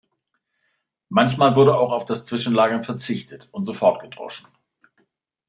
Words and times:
Manchmal 1.09 1.55
wurde 1.55 1.77
auch 1.77 1.91
auf 1.93 2.05
das 2.05 2.25
Zwischenlagern 2.25 2.83
verzichtet 2.83 3.49
und 3.51 3.67
sofort 3.67 4.01
gedroschen. 4.01 4.47